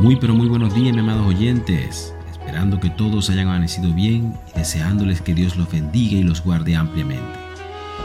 [0.00, 2.14] Muy pero muy buenos días, mis amados oyentes.
[2.32, 6.74] Esperando que todos hayan amanecido bien y deseándoles que Dios los bendiga y los guarde
[6.74, 7.38] ampliamente.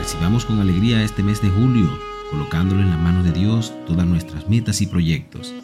[0.00, 1.96] Recibamos con alegría este mes de julio,
[2.32, 5.54] colocándolo en la mano de Dios todas nuestras metas y proyectos.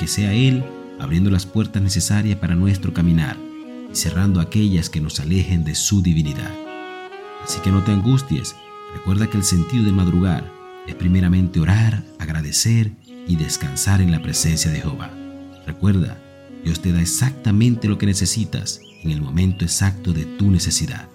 [0.00, 0.64] Que sea Él
[0.98, 3.36] abriendo las puertas necesarias para nuestro caminar
[3.92, 6.50] y cerrando aquellas que nos alejen de su divinidad.
[7.44, 8.56] Así que no te angusties,
[8.94, 10.42] recuerda que el sentido de madrugar
[10.88, 12.90] es primeramente orar, agradecer
[13.28, 15.17] y descansar en la presencia de Jehová.
[15.68, 16.16] Recuerda,
[16.64, 21.10] Dios te da exactamente lo que necesitas en el momento exacto de tu necesidad.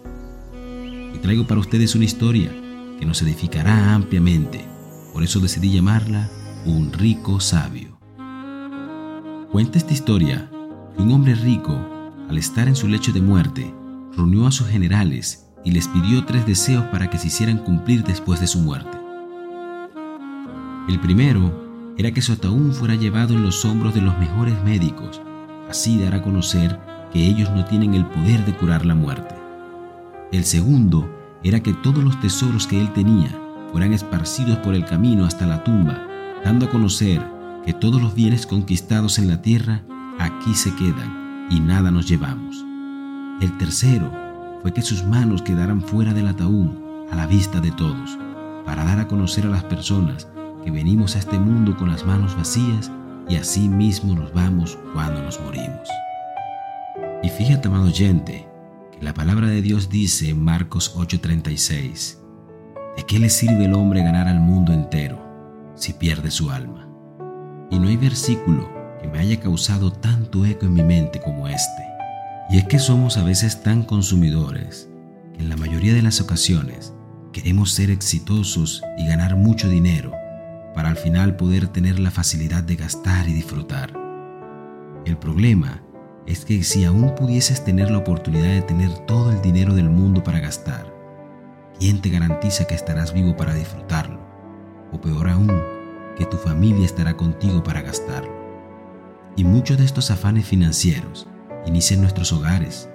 [1.12, 2.52] Y traigo para ustedes una historia
[3.00, 4.64] que nos edificará ampliamente.
[5.12, 6.30] Por eso decidí llamarla
[6.68, 7.98] Un rico sabio.
[9.52, 10.52] Cuenta esta historia
[10.96, 11.76] que un hombre rico,
[12.30, 13.74] al estar en su lecho de muerte,
[14.16, 18.40] reunió a sus generales y les pidió tres deseos para que se hicieran cumplir después
[18.40, 19.00] de su muerte.
[20.88, 21.63] El primero
[21.98, 25.22] era que su ataúd fuera llevado en los hombros de los mejores médicos,
[25.70, 26.80] así dar a conocer
[27.12, 29.36] que ellos no tienen el poder de curar la muerte.
[30.32, 31.10] El segundo
[31.44, 33.30] era que todos los tesoros que él tenía
[33.72, 36.08] fueran esparcidos por el camino hasta la tumba,
[36.44, 37.22] dando a conocer
[37.66, 39.84] que todos los bienes conquistados en la tierra
[40.20, 42.66] aquí se quedan y nada nos llevamos.
[43.42, 44.12] El tercero
[44.62, 46.70] fue que sus manos quedaran fuera del ataúd
[47.12, 48.18] a la vista de todos,
[48.66, 50.28] para dar a conocer a las personas
[50.64, 52.92] que venimos a este mundo con las manos vacías
[53.28, 55.90] y así mismo nos vamos cuando nos morimos.
[57.22, 58.48] Y fíjate, amado oyente,
[58.92, 62.18] que la palabra de Dios dice en Marcos 8:36,
[62.98, 65.22] ¿de qué le sirve el hombre ganar al mundo entero
[65.76, 66.90] si pierde su alma?
[67.70, 68.70] Y no hay versículo
[69.02, 71.84] que me haya causado tanto eco en mi mente como este.
[72.50, 74.90] Y es que somos a veces tan consumidores
[75.34, 76.94] que en la mayoría de las ocasiones
[77.32, 80.14] queremos ser exitosos y ganar mucho dinero
[80.74, 83.94] para al final poder tener la facilidad de gastar y disfrutar.
[85.06, 85.84] El problema
[86.26, 90.24] es que si aún pudieses tener la oportunidad de tener todo el dinero del mundo
[90.24, 90.94] para gastar,
[91.80, 94.20] ¿quién te garantiza que estarás vivo para disfrutarlo?
[94.92, 95.52] O peor aún,
[96.18, 98.32] que tu familia estará contigo para gastarlo.
[99.36, 101.28] Y muchos de estos afanes financieros
[101.66, 102.90] inician nuestros hogares,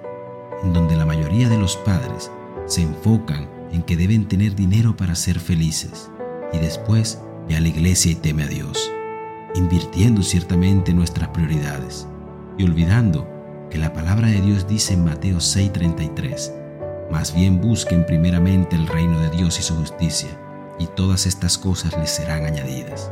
[0.63, 2.31] en donde la mayoría de los padres
[2.65, 6.09] se enfocan en que deben tener dinero para ser felices
[6.53, 7.21] y después
[7.55, 8.91] a la iglesia y teme a Dios,
[9.55, 12.07] invirtiendo ciertamente nuestras prioridades
[12.57, 13.27] y olvidando
[13.69, 16.53] que la palabra de Dios dice en Mateo 6:33,
[17.11, 20.29] más bien busquen primeramente el reino de Dios y su justicia,
[20.79, 23.11] y todas estas cosas les serán añadidas.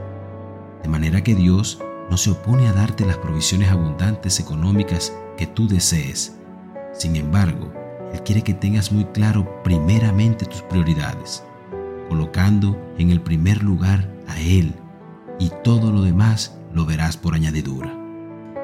[0.84, 5.68] De manera que Dios no se opone a darte las provisiones abundantes económicas que tú
[5.68, 6.36] desees.
[6.94, 7.72] Sin embargo,
[8.14, 11.44] Él quiere que tengas muy claro primeramente tus prioridades,
[12.08, 14.76] colocando en el primer lugar a Él
[15.40, 17.98] y todo lo demás lo verás por añadidura.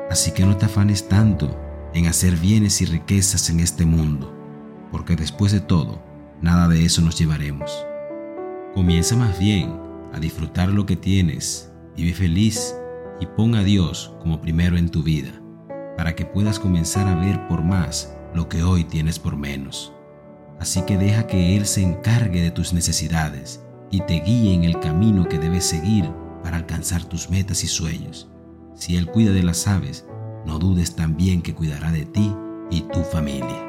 [0.09, 1.59] Así que no te afanes tanto
[1.93, 4.33] en hacer bienes y riquezas en este mundo,
[4.91, 6.03] porque después de todo,
[6.41, 7.85] nada de eso nos llevaremos.
[8.73, 9.79] Comienza más bien
[10.13, 12.75] a disfrutar lo que tienes, vive feliz
[13.19, 15.31] y pon a Dios como primero en tu vida,
[15.97, 19.93] para que puedas comenzar a ver por más lo que hoy tienes por menos.
[20.59, 23.62] Así que deja que Él se encargue de tus necesidades
[23.93, 26.09] y te guíe en el camino que debes seguir
[26.41, 28.27] para alcanzar tus metas y sueños.
[28.73, 30.07] Si Él cuida de las aves,
[30.47, 32.35] no dudes también que cuidará de ti
[32.71, 33.63] y tu familia.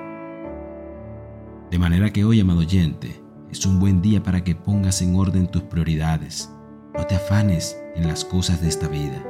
[1.70, 5.46] De manera que hoy, amado oyente, es un buen día para que pongas en orden
[5.46, 6.50] tus prioridades.
[6.96, 9.22] No te afanes en las cosas de esta vida,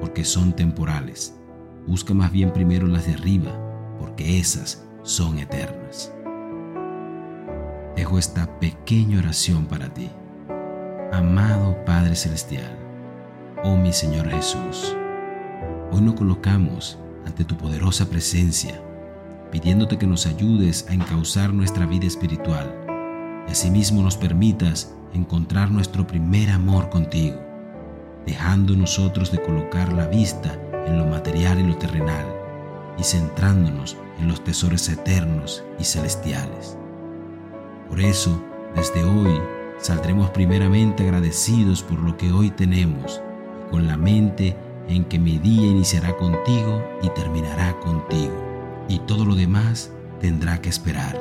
[0.00, 1.38] porque son temporales.
[1.86, 3.52] Busca más bien primero las de arriba,
[4.00, 6.12] porque esas son eternas.
[7.94, 10.10] Dejo esta pequeña oración para ti.
[11.12, 12.70] Amado Padre Celestial,
[13.64, 14.96] oh mi Señor Jesús,
[15.90, 18.80] hoy nos colocamos ante tu poderosa presencia,
[19.50, 22.72] pidiéndote que nos ayudes a encauzar nuestra vida espiritual
[23.48, 27.40] y asimismo nos permitas encontrar nuestro primer amor contigo,
[28.24, 30.56] dejando nosotros de colocar la vista
[30.86, 32.26] en lo material y lo terrenal
[32.96, 36.78] y centrándonos en los tesoros eternos y celestiales.
[37.88, 38.40] Por eso,
[38.76, 39.40] desde hoy,
[39.80, 43.22] Saldremos primeramente agradecidos por lo que hoy tenemos,
[43.70, 44.54] con la mente
[44.88, 48.34] en que mi día iniciará contigo y terminará contigo,
[48.88, 49.90] y todo lo demás
[50.20, 51.18] tendrá que esperar,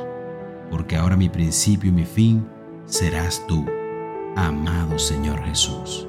[0.70, 2.46] porque ahora mi principio y mi fin
[2.86, 3.66] serás tú,
[4.36, 6.06] amado Señor Jesús.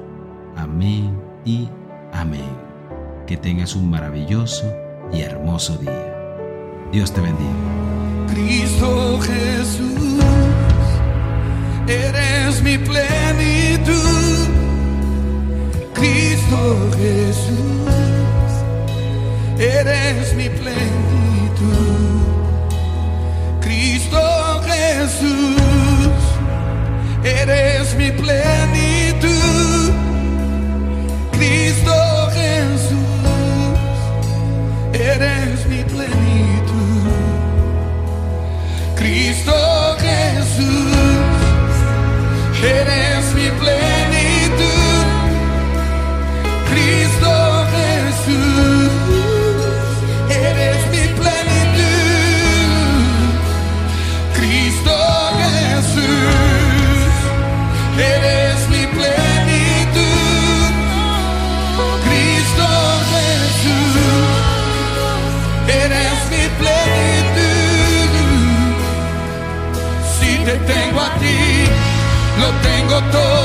[0.57, 1.69] Amén y
[2.11, 2.49] amén.
[3.27, 4.65] Que tengas un maravilloso
[5.13, 6.13] y hermoso día.
[6.91, 7.49] Dios te bendiga.
[8.27, 10.20] Cristo Jesús
[17.01, 18.51] Jesús,
[19.57, 21.71] eres mi plenitud.
[23.59, 25.57] Cristo Jesús,
[27.23, 28.90] eres mi plenitud.
[72.91, 73.40] got to